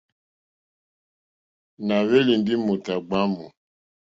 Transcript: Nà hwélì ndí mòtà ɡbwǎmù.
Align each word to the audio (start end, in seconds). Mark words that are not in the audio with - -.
Nà 1.85 1.95
hwélì 2.07 2.33
ndí 2.39 2.53
mòtà 2.65 2.93
ɡbwǎmù. 3.01 3.43